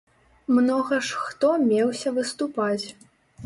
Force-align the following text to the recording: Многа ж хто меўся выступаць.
Многа 0.59 0.99
ж 1.09 1.21
хто 1.27 1.53
меўся 1.67 2.17
выступаць. 2.19 2.87